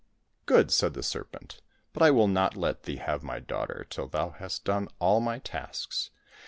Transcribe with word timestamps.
"Good!" 0.47 0.71
said 0.73 0.95
the 0.95 1.03
serpent," 1.03 1.61
but 1.93 2.01
I 2.01 2.09
will 2.09 2.27
not 2.27 2.57
let 2.57 2.85
thee 2.85 2.95
have 2.95 3.21
my 3.21 3.37
daughter 3.39 3.85
till 3.87 4.07
thou 4.07 4.31
hast 4.31 4.65
done 4.65 4.87
all 4.97 5.19
my 5.19 5.37
tasks. 5.37 6.09